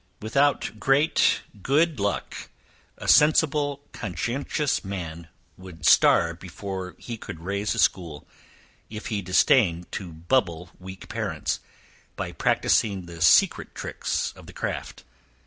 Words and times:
Without 0.19 0.79
great 0.79 1.41
good 1.61 1.99
luck, 1.99 2.49
a 2.97 3.07
sensible, 3.07 3.83
conscientious 3.91 4.83
man, 4.83 5.27
would 5.57 5.85
starve 5.85 6.39
before 6.39 6.95
he 6.97 7.17
could 7.17 7.41
raise 7.41 7.75
a 7.75 7.77
school, 7.77 8.27
if 8.89 9.05
he 9.09 9.21
disdained 9.21 9.91
to 9.91 10.11
bubble 10.11 10.71
weak 10.79 11.07
parents, 11.07 11.59
by 12.15 12.31
practising 12.31 13.05
the 13.05 13.21
secret 13.21 13.75
tricks 13.75 14.33
of 14.35 14.47
the 14.47 14.53
craft. 14.53 15.03